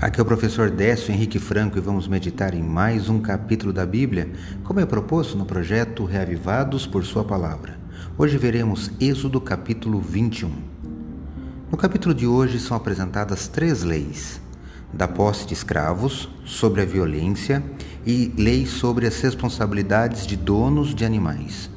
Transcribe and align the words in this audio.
Aqui 0.00 0.20
é 0.20 0.22
o 0.22 0.26
professor 0.26 0.70
Décio 0.70 1.12
Henrique 1.12 1.40
Franco 1.40 1.76
e 1.76 1.80
vamos 1.80 2.06
meditar 2.06 2.54
em 2.54 2.62
mais 2.62 3.08
um 3.08 3.20
capítulo 3.20 3.72
da 3.72 3.84
Bíblia, 3.84 4.30
como 4.62 4.78
é 4.78 4.86
proposto 4.86 5.36
no 5.36 5.44
projeto 5.44 6.04
Reavivados 6.04 6.86
por 6.86 7.04
Sua 7.04 7.24
Palavra. 7.24 7.76
Hoje 8.16 8.38
veremos 8.38 8.92
Êxodo 9.00 9.40
capítulo 9.40 10.00
21. 10.00 10.52
No 11.68 11.76
capítulo 11.76 12.14
de 12.14 12.28
hoje 12.28 12.60
são 12.60 12.76
apresentadas 12.76 13.48
três 13.48 13.82
leis: 13.82 14.40
da 14.92 15.08
posse 15.08 15.48
de 15.48 15.54
escravos, 15.54 16.28
sobre 16.44 16.80
a 16.80 16.84
violência 16.84 17.60
e 18.06 18.32
leis 18.38 18.70
sobre 18.70 19.04
as 19.04 19.20
responsabilidades 19.20 20.28
de 20.28 20.36
donos 20.36 20.94
de 20.94 21.04
animais. 21.04 21.68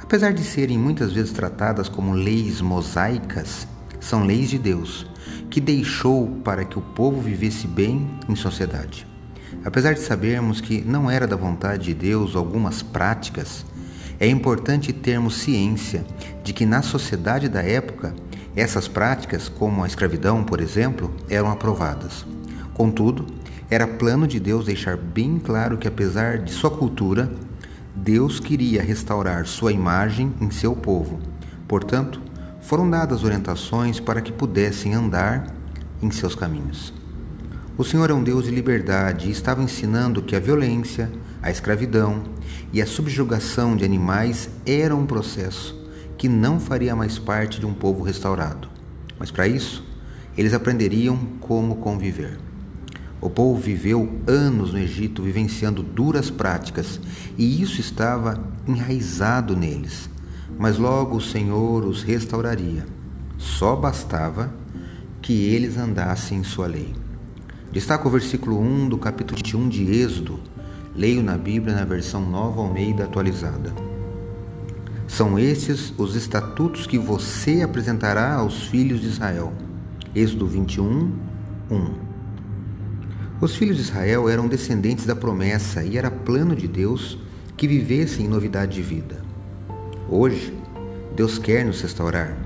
Apesar 0.00 0.32
de 0.32 0.44
serem 0.44 0.78
muitas 0.78 1.12
vezes 1.12 1.32
tratadas 1.32 1.88
como 1.88 2.12
leis 2.12 2.60
mosaicas, 2.60 3.66
são 3.98 4.24
leis 4.24 4.48
de 4.48 4.60
Deus 4.60 5.10
que 5.52 5.60
deixou 5.60 6.28
para 6.42 6.64
que 6.64 6.78
o 6.78 6.80
povo 6.80 7.20
vivesse 7.20 7.66
bem 7.66 8.08
em 8.26 8.34
sociedade. 8.34 9.06
Apesar 9.62 9.92
de 9.92 10.00
sabermos 10.00 10.62
que 10.62 10.80
não 10.80 11.10
era 11.10 11.26
da 11.26 11.36
vontade 11.36 11.84
de 11.84 11.94
Deus 11.94 12.34
algumas 12.34 12.82
práticas, 12.82 13.66
é 14.18 14.26
importante 14.26 14.94
termos 14.94 15.34
ciência 15.34 16.06
de 16.42 16.54
que 16.54 16.64
na 16.64 16.80
sociedade 16.80 17.50
da 17.50 17.62
época 17.62 18.14
essas 18.56 18.88
práticas, 18.88 19.46
como 19.46 19.84
a 19.84 19.86
escravidão, 19.86 20.42
por 20.42 20.58
exemplo, 20.58 21.14
eram 21.28 21.50
aprovadas. 21.50 22.24
Contudo, 22.72 23.26
era 23.68 23.86
plano 23.86 24.26
de 24.26 24.40
Deus 24.40 24.64
deixar 24.64 24.96
bem 24.96 25.38
claro 25.38 25.76
que, 25.76 25.86
apesar 25.86 26.38
de 26.38 26.50
sua 26.50 26.70
cultura, 26.70 27.30
Deus 27.94 28.40
queria 28.40 28.82
restaurar 28.82 29.44
sua 29.44 29.70
imagem 29.70 30.32
em 30.40 30.50
seu 30.50 30.74
povo. 30.74 31.18
Portanto, 31.68 32.22
foram 32.62 32.88
dadas 32.88 33.24
orientações 33.24 34.00
para 34.00 34.22
que 34.22 34.32
pudessem 34.32 34.94
andar 34.94 35.54
em 36.00 36.10
seus 36.10 36.34
caminhos. 36.34 36.94
O 37.76 37.84
Senhor 37.84 38.08
é 38.08 38.14
um 38.14 38.22
Deus 38.22 38.44
de 38.44 38.50
liberdade 38.50 39.28
e 39.28 39.32
estava 39.32 39.62
ensinando 39.62 40.22
que 40.22 40.36
a 40.36 40.40
violência, 40.40 41.10
a 41.42 41.50
escravidão 41.50 42.22
e 42.72 42.80
a 42.80 42.86
subjugação 42.86 43.76
de 43.76 43.84
animais 43.84 44.48
era 44.64 44.94
um 44.94 45.04
processo 45.04 45.76
que 46.16 46.28
não 46.28 46.60
faria 46.60 46.94
mais 46.94 47.18
parte 47.18 47.58
de 47.58 47.66
um 47.66 47.74
povo 47.74 48.02
restaurado. 48.04 48.68
Mas 49.18 49.30
para 49.30 49.48
isso, 49.48 49.84
eles 50.38 50.54
aprenderiam 50.54 51.18
como 51.40 51.76
conviver. 51.76 52.38
O 53.20 53.28
povo 53.28 53.60
viveu 53.60 54.20
anos 54.26 54.72
no 54.72 54.78
Egito 54.78 55.22
vivenciando 55.22 55.82
duras 55.82 56.30
práticas 56.30 57.00
e 57.36 57.60
isso 57.60 57.80
estava 57.80 58.40
enraizado 58.66 59.56
neles 59.56 60.11
mas 60.58 60.78
logo 60.78 61.16
o 61.16 61.20
Senhor 61.20 61.84
os 61.84 62.02
restauraria. 62.02 62.86
Só 63.38 63.74
bastava 63.74 64.52
que 65.20 65.32
eles 65.32 65.76
andassem 65.76 66.38
em 66.38 66.44
sua 66.44 66.66
lei. 66.66 66.92
Destaca 67.72 68.06
o 68.06 68.10
versículo 68.10 68.60
1 68.60 68.88
do 68.88 68.98
capítulo 68.98 69.36
21 69.36 69.68
de 69.68 69.90
Êxodo. 69.90 70.40
Leio 70.94 71.22
na 71.22 71.38
Bíblia 71.38 71.74
na 71.74 71.84
versão 71.84 72.20
Nova 72.20 72.60
Almeida 72.60 73.04
atualizada. 73.04 73.72
São 75.08 75.38
estes 75.38 75.92
os 75.96 76.14
estatutos 76.14 76.86
que 76.86 76.98
você 76.98 77.62
apresentará 77.62 78.34
aos 78.34 78.66
filhos 78.66 79.00
de 79.00 79.08
Israel. 79.08 79.52
Êxodo 80.14 80.46
21, 80.46 81.12
1. 81.70 82.12
Os 83.40 83.56
filhos 83.56 83.76
de 83.76 83.82
Israel 83.82 84.28
eram 84.28 84.46
descendentes 84.46 85.04
da 85.04 85.16
promessa 85.16 85.82
e 85.82 85.96
era 85.96 86.10
plano 86.10 86.54
de 86.54 86.68
Deus 86.68 87.18
que 87.56 87.66
vivessem 87.66 88.26
em 88.26 88.28
novidade 88.28 88.74
de 88.74 88.82
vida. 88.82 89.31
Hoje, 90.14 90.52
Deus 91.16 91.38
quer 91.38 91.64
nos 91.64 91.80
restaurar. 91.80 92.36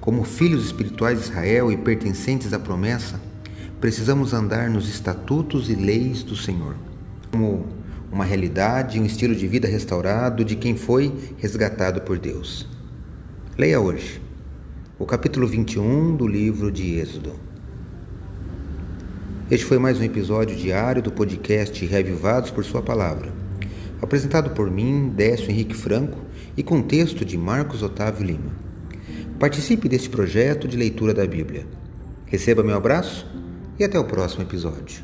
Como 0.00 0.24
filhos 0.24 0.64
espirituais 0.64 1.18
de 1.18 1.24
Israel 1.26 1.70
e 1.70 1.76
pertencentes 1.76 2.54
à 2.54 2.58
promessa, 2.58 3.20
precisamos 3.78 4.32
andar 4.32 4.70
nos 4.70 4.88
estatutos 4.88 5.68
e 5.68 5.74
leis 5.74 6.22
do 6.22 6.34
Senhor, 6.34 6.74
como 7.30 7.66
uma 8.10 8.24
realidade 8.24 8.98
um 8.98 9.04
estilo 9.04 9.34
de 9.34 9.46
vida 9.46 9.68
restaurado 9.68 10.42
de 10.42 10.56
quem 10.56 10.74
foi 10.74 11.14
resgatado 11.36 12.00
por 12.00 12.18
Deus. 12.18 12.66
Leia 13.58 13.78
hoje 13.78 14.22
o 14.98 15.04
capítulo 15.04 15.46
21 15.46 16.16
do 16.16 16.26
livro 16.26 16.72
de 16.72 16.94
Êxodo. 16.94 17.34
Este 19.50 19.66
foi 19.66 19.78
mais 19.78 20.00
um 20.00 20.02
episódio 20.02 20.56
diário 20.56 21.02
do 21.02 21.12
podcast 21.12 21.84
Revivados 21.84 22.50
por 22.50 22.64
Sua 22.64 22.80
Palavra, 22.80 23.41
apresentado 24.02 24.50
por 24.50 24.70
mim, 24.70 25.08
Décio 25.08 25.50
Henrique 25.50 25.74
Franco, 25.74 26.18
e 26.56 26.62
com 26.62 26.82
texto 26.82 27.24
de 27.24 27.38
Marcos 27.38 27.82
Otávio 27.82 28.26
Lima. 28.26 28.52
Participe 29.38 29.88
deste 29.88 30.10
projeto 30.10 30.68
de 30.68 30.76
leitura 30.76 31.14
da 31.14 31.26
Bíblia. 31.26 31.66
Receba 32.26 32.62
meu 32.62 32.76
abraço 32.76 33.26
e 33.78 33.84
até 33.84 33.98
o 33.98 34.04
próximo 34.04 34.42
episódio. 34.42 35.02